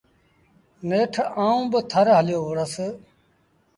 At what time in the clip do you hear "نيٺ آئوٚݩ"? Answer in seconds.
0.87-1.67